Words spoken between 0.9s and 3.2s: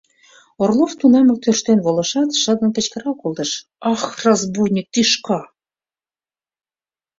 тунамак тӧрштен волышат, шыдын кычкырал